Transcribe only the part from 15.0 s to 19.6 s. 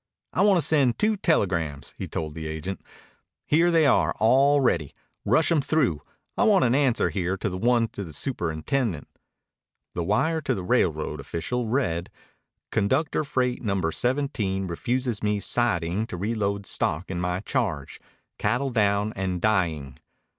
me siding to reload stock in my charge. Cattle down and